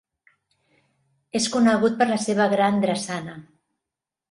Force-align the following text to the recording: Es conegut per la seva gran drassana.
Es 1.41 1.51
conegut 1.57 2.01
per 2.01 2.09
la 2.13 2.19
seva 2.25 2.51
gran 2.57 2.83
drassana. 2.87 3.39